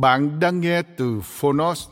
[0.00, 1.88] Bạn đang nghe từ Phonos.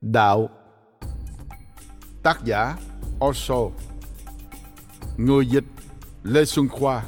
[0.00, 0.48] Đạo.
[2.22, 2.76] Tác giả
[3.24, 3.54] Osho
[5.16, 5.64] Người dịch,
[6.22, 7.02] Lê Xuân Khoa.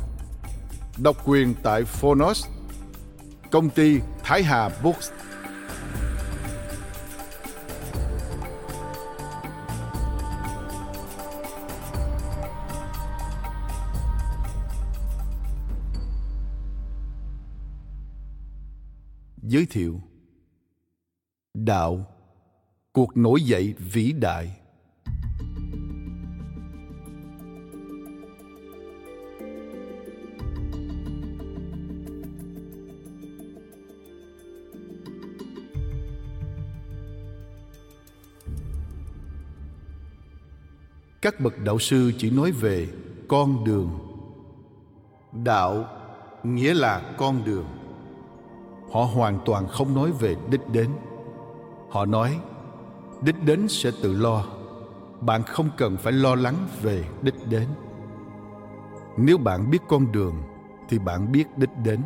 [0.98, 2.47] Độc quyền tại Phonos.
[3.51, 5.11] Công ty, Thái Hà Books.
[19.48, 20.00] Giới thiệu.
[21.55, 22.06] Đạo.
[22.92, 24.57] Cuộc nổi dậy vĩ đại.
[41.23, 42.89] Các bậc đạo sư chỉ nói về
[43.29, 43.90] con đường.
[45.45, 45.89] Đạo
[46.42, 47.83] nghĩa là con đường
[48.95, 50.91] họ hoàn toàn không nói về đích đến.
[51.91, 52.41] Họ nói,
[53.21, 54.45] đích đến sẽ tự lo.
[55.21, 57.69] Bạn không cần phải lo lắng về đích đến.
[59.17, 60.35] Nếu bạn biết con đường,
[60.89, 62.01] thì bạn biết đích đến.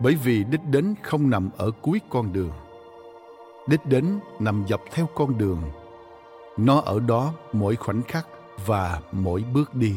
[0.00, 2.52] Bởi vì đích đến không nằm ở cuối con đường.
[3.66, 5.62] Đích đến nằm dọc theo con đường.
[6.56, 8.26] Nó ở đó mỗi khoảnh khắc
[8.66, 9.96] và mỗi bước đi.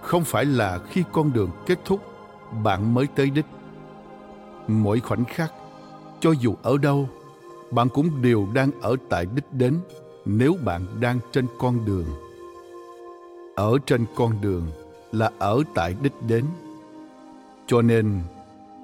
[0.00, 2.00] Không phải là khi con đường kết thúc,
[2.64, 3.46] bạn mới tới đích
[4.68, 5.52] mỗi khoảnh khắc,
[6.20, 7.08] cho dù ở đâu,
[7.70, 9.78] bạn cũng đều đang ở tại đích đến
[10.24, 12.06] nếu bạn đang trên con đường.
[13.54, 14.66] Ở trên con đường
[15.12, 16.44] là ở tại đích đến.
[17.66, 18.20] Cho nên,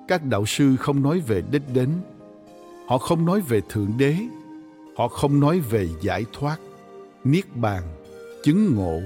[0.08, 1.88] các đạo sư không nói về đích đến.
[2.86, 4.16] Họ không nói về thượng đế.
[4.96, 6.56] Họ không nói về giải thoát,
[7.24, 7.82] niết bàn,
[8.44, 9.00] chứng ngộ,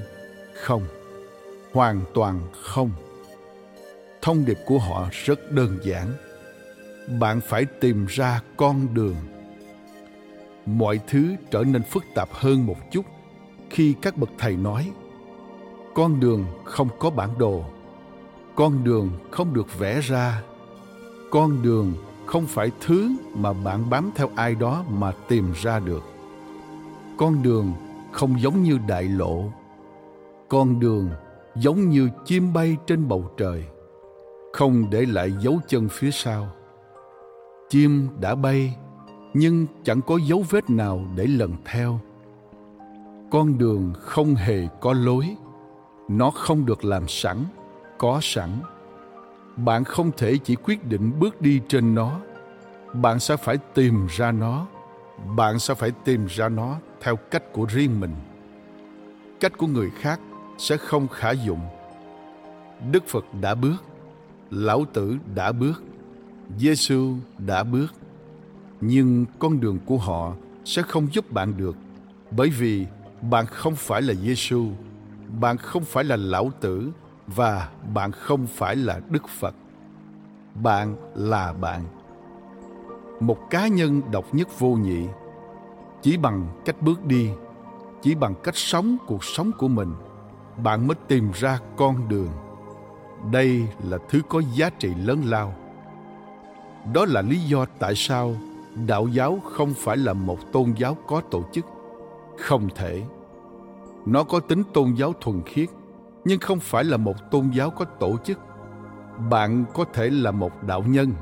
[0.63, 0.83] không.
[1.73, 2.91] Hoàn toàn không.
[4.23, 6.07] Thông điệp của họ rất đơn giản
[7.09, 9.17] bạn phải tìm ra con đường.
[10.67, 13.05] Mọi thứ trở nên phức tạp hơn một chút
[13.71, 14.93] khi các bậc thầy nói,
[15.95, 17.65] con đường không có bản đồ,
[18.55, 20.43] con đường không được vẽ ra,
[21.31, 21.93] con đường
[22.27, 26.03] không phải thứ mà bạn bám theo ai đó mà tìm ra được.
[27.17, 27.73] Con đường
[28.13, 29.45] không giống như đại lộ,
[30.49, 31.11] con đường
[31.55, 33.65] giống như chim bay trên bầu trời,
[34.53, 36.49] không để lại dấu chân phía sau
[37.69, 38.77] chim đã bay,
[39.35, 42.01] nhưng chẳng có dấu vết nào để lần theo.
[43.31, 45.37] Con đường không hề có lối,
[46.09, 47.45] nó không được làm sẵn,
[47.99, 48.51] có sẵn.
[49.57, 52.21] Bạn không thể chỉ quyết định bước đi trên nó,
[52.93, 54.67] bạn sẽ phải tìm ra nó,
[55.37, 58.15] bạn sẽ phải tìm ra nó theo cách của riêng mình.
[59.41, 60.21] Cách của người khác
[60.59, 61.61] sẽ không khả dụng.
[62.91, 63.85] Đức phật đã bước,
[64.51, 65.83] lão tử đã bước.
[66.59, 67.95] Giêsu đã bước,
[68.81, 70.33] nhưng con đường của họ
[70.65, 71.77] sẽ không giúp bạn được,
[72.31, 72.87] bởi vì
[73.31, 74.69] bạn không phải là Giêsu,
[75.41, 76.91] bạn không phải là lão tử
[77.27, 79.55] và bạn không phải là Đức Phật.
[80.63, 81.85] Bạn là bạn.
[83.21, 85.07] Một cá nhân độc nhất vô nhị,
[86.03, 87.31] chỉ bằng cách bước đi,
[88.03, 89.93] chỉ bằng cách sống cuộc sống của mình,
[90.63, 92.31] bạn mới tìm ra con đường.
[93.33, 95.55] Đây là thứ có giá trị lớn lao
[96.93, 98.37] đó là lý do tại sao
[98.87, 101.65] đạo giáo không phải là một tôn giáo có tổ chức.
[102.39, 103.03] Không thể.
[104.07, 105.69] Nó có tính tôn giáo thuần khiết,
[106.25, 108.39] nhưng không phải là một tôn giáo có tổ chức
[109.31, 111.13] bạn có thể là một đạo nhân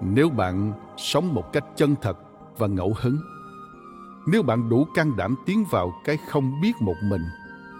[0.00, 2.18] nếu bạn sống một cách chân thật
[2.58, 3.18] và ngẫu hứng,
[4.26, 7.22] nếu bạn đủ can đảm tiến vào cái không biết một mình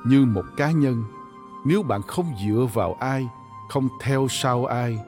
[0.07, 1.05] như một cá nhân,
[1.65, 3.29] nếu bạn không dựa vào ai,
[3.69, 4.99] không theo sau ai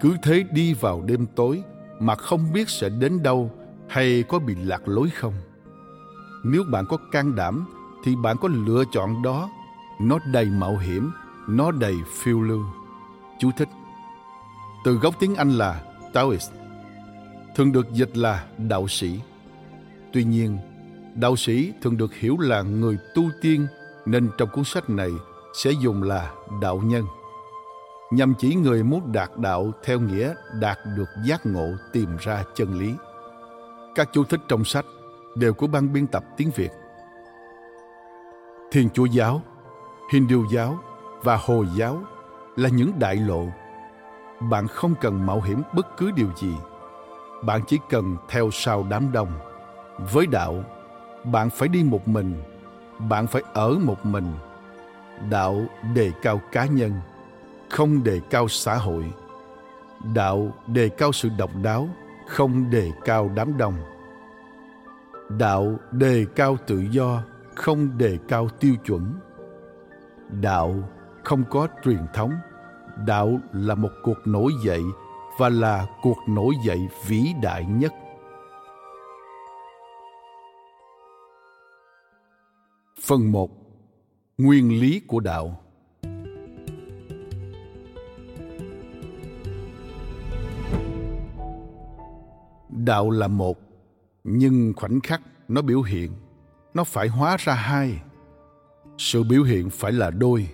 [0.00, 1.62] cứ thế đi vào đêm tối
[2.00, 3.50] mà không biết sẽ đến đâu
[3.88, 5.34] hay có bị lạc lối không.
[6.44, 7.66] Nếu bạn có can đảm
[8.04, 9.50] thì bạn có lựa chọn đó.
[10.00, 11.10] Nó đầy mạo hiểm,
[11.48, 12.64] nó đầy phiêu lưu.
[13.38, 13.68] Chú thích.
[14.84, 15.82] Từ gốc tiếng anh là
[16.12, 16.50] taoist,
[17.56, 19.20] thường được dịch là đạo sĩ.
[20.12, 20.58] Tuy nhiên,
[21.14, 23.66] đạo sĩ thường được hiểu là người tu tiên
[24.06, 25.10] nên trong cuốn sách này
[25.54, 26.32] sẽ dùng là
[26.62, 27.04] đạo nhân
[28.10, 32.78] nhằm chỉ người muốn đạt đạo theo nghĩa đạt được giác ngộ tìm ra chân
[32.78, 32.94] lý.
[33.94, 34.84] Các chú thích trong sách
[35.34, 36.70] đều của ban biên tập tiếng việt.
[38.70, 39.42] Thiên chúa giáo,
[40.12, 40.78] hindu giáo
[41.22, 41.98] và hồi giáo
[42.56, 43.46] là những đại lộ.
[44.40, 46.54] Bạn không cần mạo hiểm bất cứ điều gì.
[47.44, 49.28] Bạn chỉ cần theo sau đám đông.
[50.12, 50.64] Với đạo,
[51.24, 52.42] bạn phải đi một mình.
[52.98, 54.32] Bạn phải ở một mình.
[55.30, 55.64] Đạo
[55.94, 56.92] đề cao cá nhân
[57.70, 59.12] không đề cao xã hội.
[60.14, 61.88] Đạo đề cao sự độc đáo,
[62.26, 63.74] không đề cao đám đông.
[65.28, 67.22] Đạo đề cao tự do,
[67.54, 69.14] không đề cao tiêu chuẩn.
[70.40, 70.74] Đạo
[71.24, 72.32] không có truyền thống.
[73.06, 74.82] Đạo là một cuộc nổi dậy
[75.38, 77.92] và là cuộc nổi dậy vĩ đại nhất.
[83.06, 83.50] Phần 1
[84.38, 85.65] nguyên lý của đạo.
[92.86, 93.58] Đạo là một,
[94.24, 96.12] nhưng khoảnh khắc nó biểu hiện,
[96.74, 98.02] nó phải hóa ra hai.
[98.98, 100.48] Sự biểu hiện phải là đôi,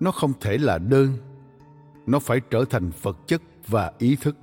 [0.00, 1.16] nó không thể là đơn.
[2.06, 4.36] Nó phải trở thành vật chất và ý thức.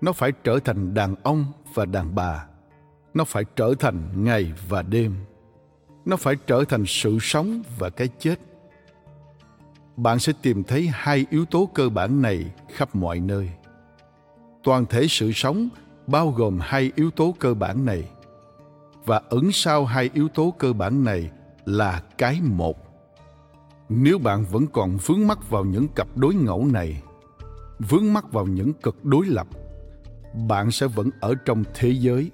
[0.00, 2.46] Nó phải trở thành đàn ông và đàn bà.
[3.14, 5.14] Nó phải trở thành ngày và đêm.
[6.04, 8.40] Nó phải trở thành sự sống và cái chết.
[9.96, 13.50] Bạn sẽ tìm thấy hai yếu tố cơ bản này khắp mọi nơi.
[14.62, 15.68] Toàn thể sự sống
[16.06, 18.04] bao gồm hai yếu tố cơ bản này.
[19.04, 21.30] Và ẩn sau hai yếu tố cơ bản này
[21.64, 22.78] là cái một.
[23.88, 27.02] Nếu bạn vẫn còn vướng mắc vào những cặp đối ngẫu này,
[27.78, 29.46] vướng mắc vào những cực đối lập,
[30.48, 32.30] bạn sẽ vẫn ở trong thế giới.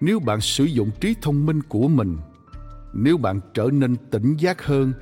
[0.00, 2.16] Nếu bạn sử dụng trí thông minh của mình,
[2.92, 4.92] nếu bạn trở nên tỉnh giác hơn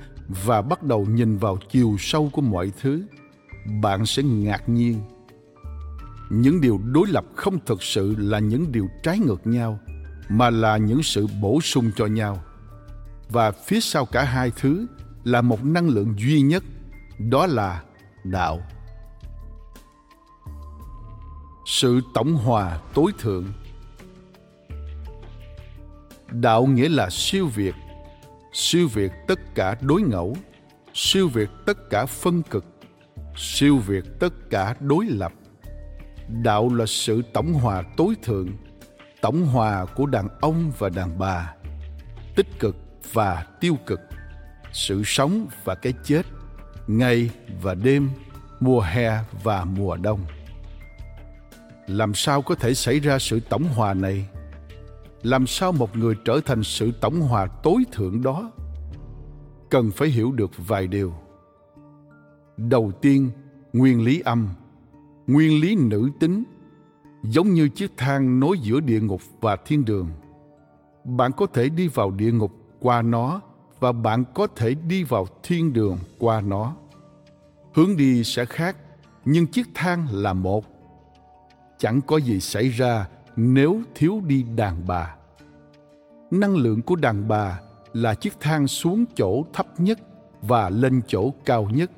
[0.45, 3.03] và bắt đầu nhìn vào chiều sâu của mọi thứ,
[3.81, 5.01] bạn sẽ ngạc nhiên
[6.29, 9.79] những điều đối lập không thực sự là những điều trái ngược nhau,
[10.29, 12.43] mà là những sự bổ sung cho nhau.
[13.29, 14.87] Và phía sau cả hai thứ
[15.23, 16.63] là một năng lượng duy nhất,
[17.19, 17.83] đó là
[18.23, 18.61] đạo.
[21.65, 23.45] Sự tổng hòa tối thượng.
[26.31, 27.75] Đạo nghĩa là siêu việt
[28.53, 30.37] siêu việt tất cả đối ngẫu,
[30.93, 32.65] siêu việt tất cả phân cực,
[33.35, 35.33] siêu việt tất cả đối lập
[36.29, 38.49] đạo là sự tổng hòa tối thượng,
[39.21, 41.53] tổng hòa của đàn ông và đàn bà,
[42.35, 42.75] tích cực
[43.13, 43.99] và tiêu cực,
[44.71, 46.25] sự sống và cái chết,
[46.87, 47.29] ngày
[47.61, 48.09] và đêm,
[48.59, 50.19] mùa hè và mùa đông.
[51.87, 54.25] Làm sao có thể xảy ra sự tổng hòa này?
[55.21, 58.51] Làm sao một người trở thành sự tổng hòa tối thượng đó?
[59.69, 61.13] Cần phải hiểu được vài điều.
[62.57, 63.31] Đầu tiên,
[63.73, 64.49] nguyên lý âm
[65.29, 66.43] nguyên lý nữ tính,
[67.23, 70.09] giống như chiếc thang nối giữa địa ngục và thiên đường.
[71.03, 73.41] Bạn có thể đi vào địa ngục qua nó
[73.79, 76.75] và bạn có thể đi vào thiên đường qua nó.
[77.73, 78.77] Hướng đi sẽ khác,
[79.25, 80.65] nhưng chiếc thang là một.
[81.77, 85.15] Chẳng có gì xảy ra nếu thiếu đi đàn bà.
[86.31, 87.59] Năng lượng của đàn bà
[87.93, 89.99] là chiếc thang xuống chỗ thấp nhất
[90.41, 91.91] và lên chỗ cao nhất.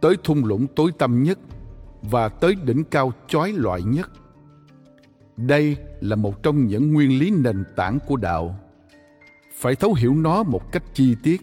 [0.00, 1.38] Tới thung lũng tối tăm nhất
[2.02, 4.10] và tới đỉnh cao chói loại nhất.
[5.36, 8.58] Đây là một trong những nguyên lý nền tảng của đạo.
[9.54, 11.40] Phải thấu hiểu nó một cách chi tiết,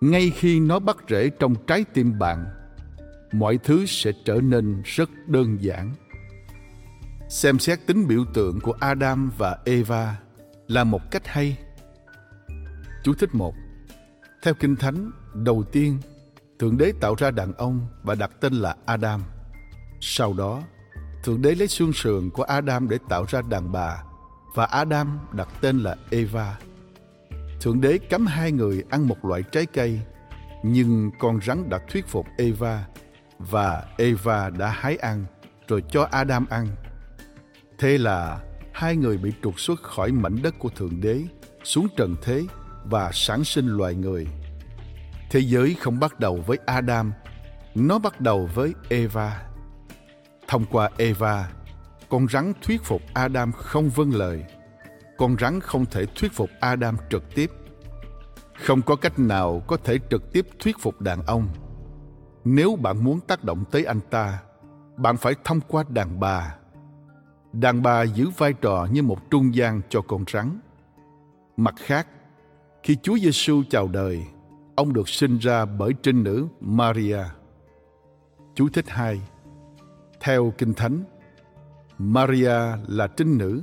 [0.00, 2.46] ngay khi nó bắt rễ trong trái tim bạn,
[3.32, 5.94] mọi thứ sẽ trở nên rất đơn giản.
[7.28, 10.16] Xem xét tính biểu tượng của adam và eva
[10.68, 11.58] là một cách hay.
[13.04, 13.54] Chú thích một,
[14.42, 15.98] theo kinh thánh, đầu tiên,
[16.58, 19.22] thượng đế tạo ra đàn ông và đặt tên là adam
[20.04, 20.62] sau đó
[21.22, 24.02] thượng đế lấy xương sườn của adam để tạo ra đàn bà
[24.54, 26.56] và adam đặt tên là eva
[27.62, 30.00] Thượng đế cấm hai người ăn một loại trái cây,
[30.62, 32.86] nhưng con rắn đã thuyết phục Eva
[33.38, 35.24] và Eva đã hái ăn
[35.68, 36.68] rồi cho Adam ăn.
[37.78, 38.40] Thế là
[38.72, 41.22] hai người bị trục xuất khỏi mảnh đất của Thượng Đế
[41.64, 42.44] xuống trần thế
[42.84, 44.26] và sản sinh loài người.
[45.30, 47.12] Thế giới không bắt đầu với Adam,
[47.74, 49.51] nó bắt đầu với Eva.
[50.52, 51.48] Thông qua Eva,
[52.08, 54.44] con rắn thuyết phục Adam không vâng lời.
[55.18, 57.50] Con rắn không thể thuyết phục Adam trực tiếp.
[58.54, 61.48] Không có cách nào có thể trực tiếp thuyết phục đàn ông.
[62.44, 64.38] Nếu bạn muốn tác động tới anh ta,
[64.96, 66.56] bạn phải thông qua đàn bà.
[67.52, 70.60] Đàn bà giữ vai trò như một trung gian cho con rắn.
[71.56, 72.06] Mặt khác,
[72.82, 74.24] khi Chúa Giêsu chào đời,
[74.76, 77.20] ông được sinh ra bởi trinh nữ Maria.
[78.54, 79.20] Chú thích 2.
[80.22, 81.04] Theo Kinh Thánh,
[81.98, 83.62] Maria là trinh nữ,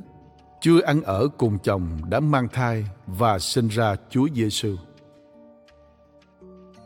[0.62, 4.76] chưa ăn ở cùng chồng đã mang thai và sinh ra Chúa Giêsu.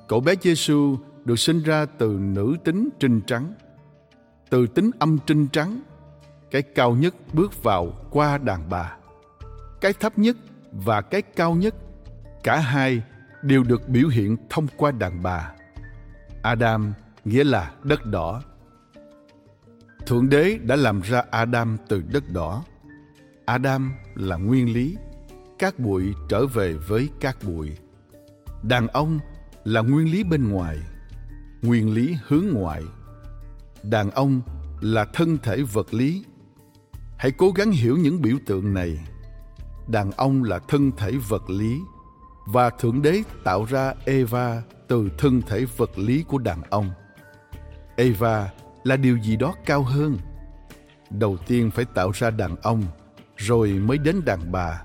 [0.07, 3.53] Cậu bé Giêsu được sinh ra từ nữ tính trinh trắng.
[4.49, 5.81] Từ tính âm trinh trắng,
[6.51, 8.97] cái cao nhất bước vào qua đàn bà.
[9.81, 10.37] Cái thấp nhất
[10.71, 11.75] và cái cao nhất,
[12.43, 13.01] cả hai
[13.41, 15.51] đều được biểu hiện thông qua đàn bà.
[16.41, 16.93] Adam
[17.25, 18.41] nghĩa là đất đỏ.
[20.05, 22.63] Thượng đế đã làm ra Adam từ đất đỏ.
[23.45, 24.97] Adam là nguyên lý,
[25.59, 27.71] các bụi trở về với các bụi.
[28.63, 29.19] Đàn ông
[29.63, 30.77] là nguyên lý bên ngoài,
[31.61, 32.83] nguyên lý hướng ngoại.
[33.83, 34.41] Đàn ông
[34.81, 36.25] là thân thể vật lý.
[37.17, 38.99] Hãy cố gắng hiểu những biểu tượng này.
[39.87, 41.79] Đàn ông là thân thể vật lý
[42.45, 46.91] và Thượng Đế tạo ra Eva từ thân thể vật lý của đàn ông.
[47.95, 48.49] Eva
[48.83, 50.17] là điều gì đó cao hơn.
[51.09, 52.83] Đầu tiên phải tạo ra đàn ông,
[53.37, 54.81] rồi mới đến đàn bà.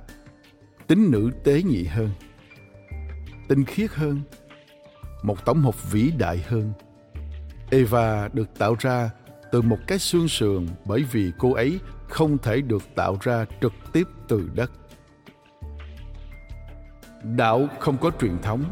[0.87, 2.11] Tính nữ tế nhị hơn,
[3.49, 4.21] tinh khiết hơn,
[5.23, 6.73] một tổng hợp vĩ đại hơn.
[7.71, 9.11] Eva được tạo ra
[9.53, 13.73] từ một cái xương sườn bởi vì cô ấy không thể được tạo ra trực
[13.93, 14.71] tiếp từ đất.
[17.23, 18.65] Đạo không có truyền thống.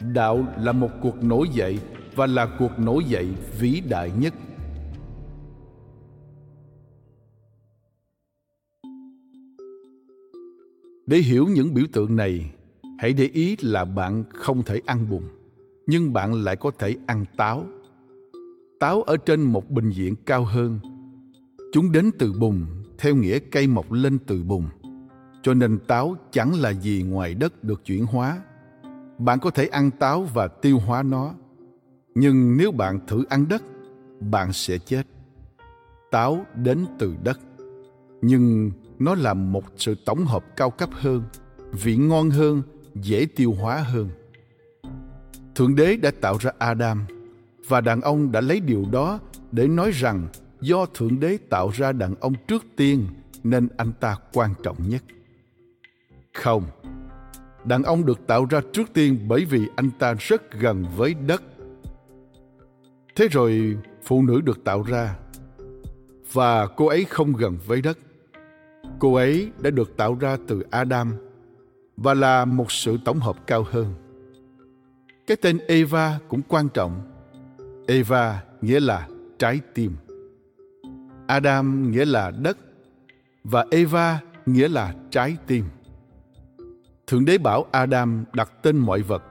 [0.00, 1.78] Đạo là một cuộc nổi dậy
[2.18, 4.34] và là cuộc nổi dậy vĩ đại nhất.
[11.06, 12.50] Để hiểu những biểu tượng này,
[12.98, 15.22] hãy để ý là bạn không thể ăn bùn,
[15.86, 17.64] nhưng bạn lại có thể ăn táo.
[18.80, 20.78] Táo ở trên một bình diện cao hơn.
[21.72, 22.66] Chúng đến từ bùn,
[22.98, 24.64] theo nghĩa cây mọc lên từ bùn
[25.42, 28.42] cho nên táo chẳng là gì ngoài đất được chuyển hóa
[29.18, 31.34] bạn có thể ăn táo và tiêu hóa nó
[32.18, 33.62] nhưng nếu bạn thử ăn đất,
[34.20, 35.02] bạn sẽ chết
[36.10, 37.40] táo đến từ đất
[38.22, 41.22] nhưng nó là một sự tổng hợp cao cấp hơn,
[41.72, 42.62] vị ngon hơn,
[42.94, 44.08] dễ tiêu hóa hơn
[45.58, 47.04] thượng đế đã tạo ra adam,
[47.68, 49.20] và đàn ông đã lấy điều đó
[49.52, 50.28] để nói rằng
[50.60, 53.06] do thượng đế tạo ra đàn ông trước tiên
[53.44, 55.02] nên anh ta quan trọng nhất
[56.34, 56.64] không.
[57.64, 61.42] Đàn ông được tạo ra trước tiên bởi vì anh ta rất gần với đất.
[63.18, 65.16] Thế rồi phụ nữ được tạo ra
[66.32, 67.98] và cô ấy không gần với đất.
[68.98, 71.12] Cô ấy đã được tạo ra từ Adam
[71.96, 73.94] và là một sự tổng hợp cao hơn.
[75.26, 77.00] Cái tên Eva cũng quan trọng.
[77.86, 79.08] Eva nghĩa là
[79.38, 79.92] trái tim.
[81.26, 82.58] Adam nghĩa là đất
[83.44, 85.64] và Eva nghĩa là trái tim.
[87.06, 89.22] Thượng đế bảo Adam đặt tên mọi vật.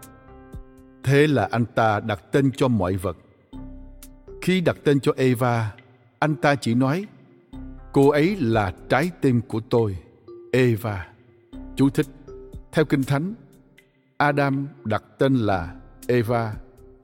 [1.04, 3.18] Thế là anh ta đặt tên cho mọi vật.
[4.48, 5.74] Khi đặt tên cho Eva,
[6.20, 7.06] anh ta chỉ nói,
[7.94, 9.98] cô ấy là trái tim của tôi,
[10.52, 11.08] Eva.
[11.76, 12.06] Chú thích,
[12.72, 13.34] theo Kinh Thánh,
[14.18, 15.76] Adam đặt tên là
[16.08, 16.54] Eva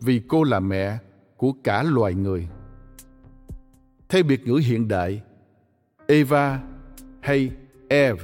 [0.02, 0.98] vì cô là mẹ
[1.38, 2.48] của cả loài người.
[4.10, 5.22] Theo biệt ngữ hiện đại,
[6.08, 6.62] Eva
[7.22, 7.52] hay
[7.90, 8.24] Eve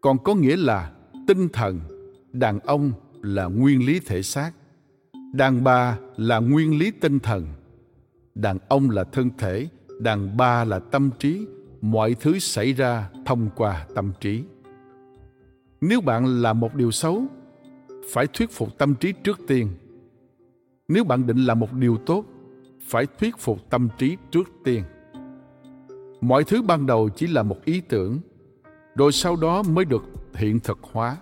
[0.00, 0.92] còn có nghĩa là
[1.26, 1.80] tinh thần
[2.32, 4.52] đàn ông là nguyên lý thể xác
[5.32, 7.46] đàn bà là nguyên lý tinh thần
[8.38, 9.68] đàn ông là thân thể,
[10.00, 11.46] đàn bà là tâm trí.
[11.80, 14.44] Mọi thứ xảy ra thông qua tâm trí.
[15.80, 17.22] Nếu bạn làm một điều xấu,
[18.12, 19.68] phải thuyết phục tâm trí trước tiên.
[20.88, 22.24] Nếu bạn định làm một điều tốt,
[22.82, 24.82] phải thuyết phục tâm trí trước tiên.
[26.20, 28.20] Mọi thứ ban đầu chỉ là một ý tưởng,
[28.96, 30.02] rồi sau đó mới được
[30.34, 31.16] hiện thực hóa.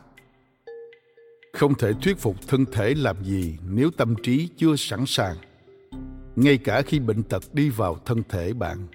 [1.53, 5.37] Không thể thuyết phục thân thể làm gì nếu tâm trí chưa sẵn sàng
[6.37, 8.87] ngay cả khi bệnh tật đi vào thân thể bạn,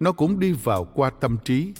[0.00, 1.72] nó cũng đi vào qua tâm trí.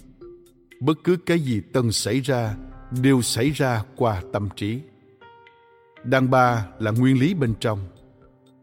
[0.80, 2.56] Bất cứ cái gì tân xảy ra
[3.02, 4.80] đều xảy ra qua tâm trí.
[6.04, 7.78] Đàn bà là nguyên lý bên trong.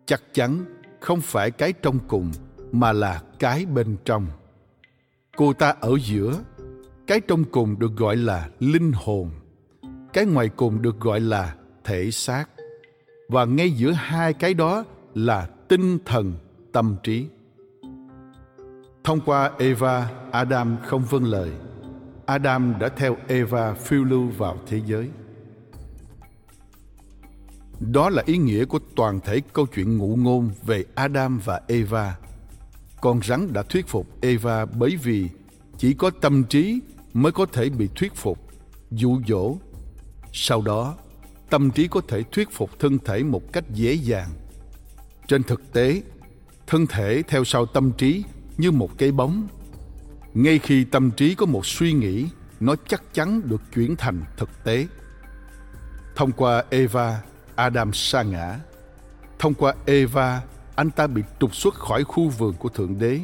[0.06, 0.66] Chắc chắn
[1.00, 2.32] không phải cái trong cùng
[2.72, 4.28] mà là cái bên trong.
[5.38, 6.44] Cô ta ở giữa.
[7.08, 9.30] Cái trong cùng được gọi là linh hồn.
[10.14, 12.46] Cái ngoài cùng được gọi là thể xác.
[13.30, 14.84] Và ngay giữa hai cái đó
[15.16, 16.34] là tinh thần,
[16.72, 17.28] tâm trí.
[19.04, 21.52] Thông qua eva, adam không vâng lời.
[22.26, 25.10] Adam đã theo eva phiêu lưu vào thế giới.
[27.80, 32.18] Đó là ý nghĩa của toàn thể câu chuyện ngụ ngôn về adam và eva.
[33.02, 35.30] Con rắn đã thuyết phục eva bởi vì
[35.78, 36.80] chỉ có tâm trí
[37.14, 38.40] mới có thể bị thuyết phục,
[38.92, 39.58] dụ dỗ.
[40.34, 40.96] Sau đó,
[41.50, 44.30] tâm trí có thể thuyết phục thân thể một cách dễ dàng
[45.28, 46.02] trên thực tế,
[46.68, 48.24] thân thể theo sau tâm trí
[48.58, 49.48] như một cái bóng.
[50.34, 52.28] Ngay khi tâm trí có một suy nghĩ,
[52.60, 54.88] nó chắc chắn được chuyển thành thực tế.
[56.16, 57.22] Thông qua eva,
[57.56, 58.60] adam sa ngã.
[59.40, 60.42] Thông qua eva,
[60.76, 63.20] anh ta bị trục xuất khỏi khu vườn của thượng đế.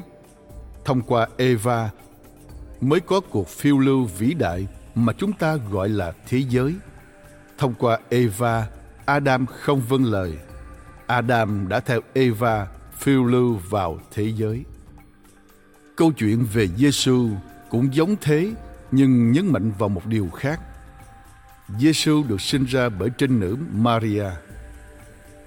[0.85, 1.89] Thông qua eva,
[2.81, 6.75] mới có cuộc phiêu lưu vĩ đại mà chúng ta gọi là thế giới.
[7.57, 8.67] Thông qua eva,
[9.05, 10.37] adam không vâng lời
[11.07, 12.67] adam đã theo eva
[12.97, 14.65] phiêu lưu vào thế giới.
[15.95, 17.29] Câu chuyện về giêsu
[17.69, 18.53] cũng giống thế,
[18.91, 20.59] nhưng nhấn mạnh vào một điều khác.
[21.79, 24.25] Giêsu được sinh ra bởi trinh nữ maria.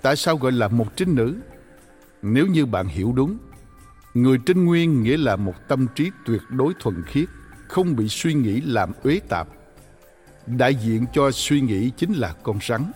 [0.03, 1.37] Tại sao gọi là một trinh nữ?
[2.23, 3.39] Nếu như bạn hiểu đúng,
[4.15, 7.29] người trinh nguyên nghĩa là một tâm trí tuyệt đối thuần khiết,
[7.69, 9.49] không bị suy nghĩ làm uế tạp.
[10.47, 12.93] Đại diện cho suy nghĩ chính là con rắn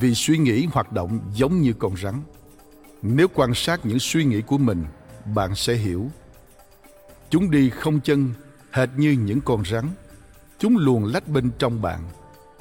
[0.00, 2.22] vì suy nghĩ hoạt động giống như con rắn.
[3.02, 4.84] Nếu quan sát những suy nghĩ của mình,
[5.34, 6.10] bạn sẽ hiểu.
[7.30, 8.34] Chúng đi không chân,
[8.72, 9.88] hệt như những con rắn.
[10.58, 12.00] Chúng luồn lách bên trong bạn.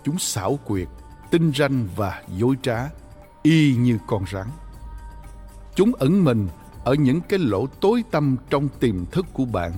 [0.04, 0.88] Chúng xảo quyệt,
[1.32, 2.90] tinh ranh và dối trá,
[3.44, 4.48] y như con rắn.
[5.76, 6.48] Chúng ẩn mình
[6.84, 9.72] ở những cái lỗ tối tăm trong tiềm thức của bạn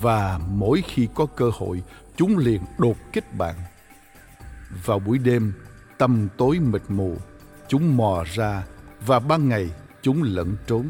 [0.00, 1.82] và mỗi khi có cơ hội,
[2.16, 3.54] chúng liền đột kích bạn.
[4.84, 5.54] Vào buổi đêm
[5.98, 7.16] tâm tối mịt mù
[7.68, 8.64] chúng mò ra
[9.06, 9.70] và ban ngày
[10.02, 10.88] chúng lẫn trốn.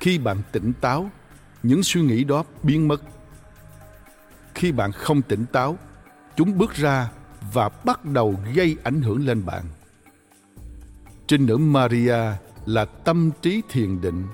[0.00, 1.10] Khi bạn tỉnh táo
[1.62, 3.02] những suy nghĩ đó biến mất.
[4.54, 5.78] Khi bạn không tỉnh táo
[6.36, 7.10] chúng bước ra
[7.52, 9.64] và bắt đầu gây ảnh hưởng lên bạn.
[11.26, 12.18] Trinh nữ maria
[12.66, 14.26] là tâm trí thiền định.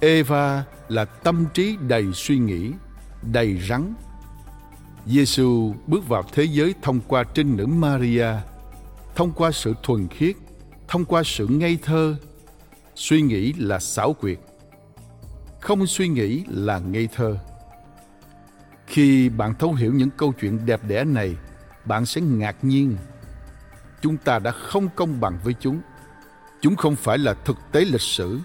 [0.00, 2.72] Eva là tâm trí đầy suy nghĩ
[3.22, 3.94] đầy rắn.
[5.06, 8.28] Giêsu bước vào thế giới thông qua trinh nữ Maria,
[9.16, 10.36] thông qua sự thuần khiết,
[10.88, 12.16] thông qua sự ngây thơ.
[12.94, 14.38] Suy nghĩ là xảo quyệt,
[15.60, 17.38] không suy nghĩ là ngây thơ.
[18.86, 21.36] Khi bạn thấu hiểu những câu chuyện đẹp đẽ này,
[21.84, 22.96] bạn sẽ ngạc nhiên.
[24.02, 25.80] Chúng ta đã không công bằng với chúng.
[26.60, 28.40] Chúng không phải là thực tế lịch sử.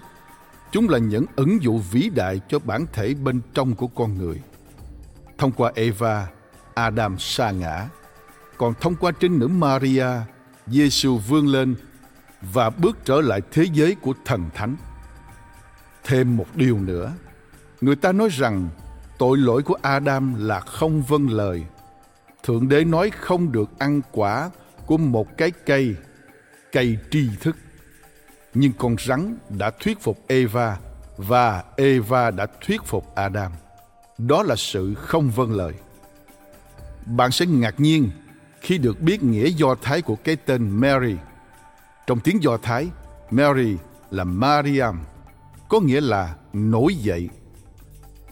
[0.72, 4.42] Chúng là những ứng dụ vĩ đại cho bản thể bên trong của con người.
[5.38, 6.28] Thông qua Eva,
[6.74, 7.88] Adam sa ngã.
[8.56, 10.06] Còn thông qua trinh nữ Maria,
[10.66, 11.76] Giêsu vươn lên
[12.40, 14.76] và bước trở lại thế giới của thần thánh.
[16.04, 17.12] Thêm một điều nữa,
[17.80, 18.68] người ta nói rằng
[19.18, 21.64] tội lỗi của Adam là không vâng lời.
[22.42, 24.50] Thượng đế nói không được ăn quả
[24.86, 25.94] của một cái cây,
[26.72, 27.56] cây tri thức.
[28.54, 30.78] Nhưng con rắn đã thuyết phục Eva
[31.16, 33.52] và Eva đã thuyết phục Adam.
[34.18, 35.72] Đó là sự không vâng lời.
[37.06, 38.10] Bạn sẽ ngạc nhiên
[38.62, 41.16] khi được biết nghĩa do thái của cái tên Mary.
[42.06, 42.88] Trong tiếng do thái,
[43.30, 43.76] Mary
[44.10, 45.00] là Mariam,
[45.68, 47.28] có nghĩa là nổi dậy.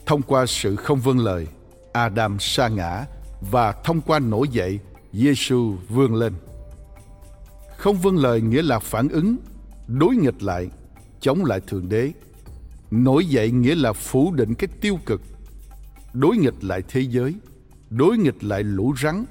[0.06, 1.46] Thông qua sự không vâng lời,
[1.92, 3.04] Adam sa ngã
[3.50, 4.78] và thông qua nổi dậy,
[5.12, 6.32] Giêsu vươn lên.
[7.76, 9.36] Không vâng lời nghĩa là phản ứng,
[9.86, 10.68] đối nghịch lại,
[11.20, 12.12] chống lại Thượng Đế.
[12.90, 15.20] Nổi dậy nghĩa là phủ định cái tiêu cực,
[16.12, 17.34] đối nghịch lại thế giới–
[17.90, 19.24] đối nghịch lại lũ rắn.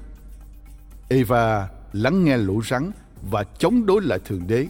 [1.12, 2.90] Eva lắng nghe lũ rắn
[3.30, 4.66] và chống đối lại Thượng Đế.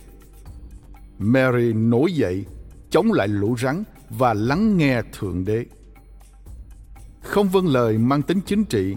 [1.18, 2.44] Mary nổi dậy,
[2.90, 5.66] chống lại lũ rắn và lắng nghe Thượng Đế.
[7.22, 8.96] Không vâng lời mang tính chính trị,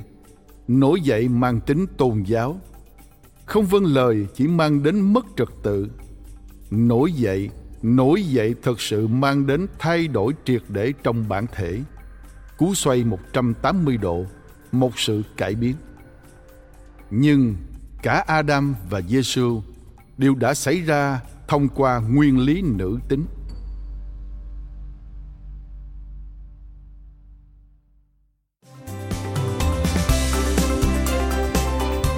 [0.68, 2.60] nổi dậy mang tính tôn giáo.
[3.46, 5.88] Không vâng lời chỉ mang đến mất trật tự.
[6.72, 7.50] Nổi dậy,
[7.82, 11.80] nổi dậy thật sự mang đến thay đổi triệt để trong bản thể.
[12.58, 14.26] Cú xoay 180 độ
[14.72, 15.76] một sự cải biến.
[17.16, 17.56] Nhưng
[18.02, 19.62] cả Adam và Giêsu
[20.18, 23.26] đều đã xảy ra thông qua nguyên lý nữ tính.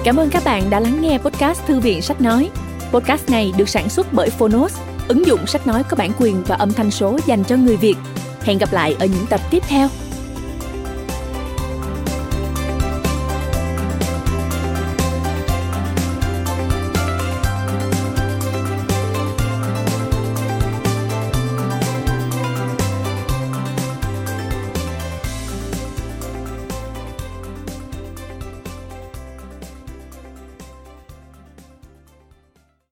[0.04, 2.50] Cảm ơn các bạn đã lắng nghe podcast Thư viện Sách Nói.
[2.92, 4.78] Podcast này được sản xuất bởi Phonos,
[5.08, 7.96] ứng dụng sách nói có bản quyền và âm thanh số dành cho người Việt.
[8.42, 9.88] Hẹn gặp lại ở những tập tiếp theo.